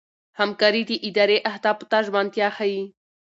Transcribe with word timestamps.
همکاري 0.39 0.81
د 0.89 0.91
ادارې 1.07 1.37
اهدافو 1.49 1.85
ته 1.91 1.97
ژمنتیا 2.07 2.47
ښيي. 2.57 2.83